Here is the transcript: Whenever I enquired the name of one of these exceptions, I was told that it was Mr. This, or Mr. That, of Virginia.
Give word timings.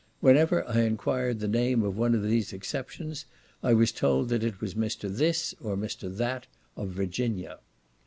Whenever 0.19 0.67
I 0.67 0.81
enquired 0.81 1.39
the 1.41 1.47
name 1.47 1.83
of 1.83 1.95
one 1.95 2.15
of 2.15 2.23
these 2.23 2.53
exceptions, 2.53 3.25
I 3.61 3.73
was 3.75 3.91
told 3.91 4.29
that 4.29 4.43
it 4.43 4.59
was 4.59 4.73
Mr. 4.73 5.15
This, 5.15 5.53
or 5.61 5.77
Mr. 5.77 6.09
That, 6.17 6.47
of 6.75 6.89
Virginia. 6.89 7.59